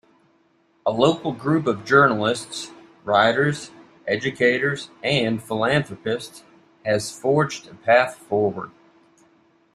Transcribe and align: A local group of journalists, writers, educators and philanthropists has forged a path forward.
A 0.83 0.89
local 0.89 1.31
group 1.31 1.67
of 1.67 1.85
journalists, 1.85 2.71
writers, 3.03 3.69
educators 4.07 4.89
and 5.03 5.43
philanthropists 5.43 6.43
has 6.83 7.11
forged 7.15 7.67
a 7.67 7.75
path 7.75 8.15
forward. 8.15 8.71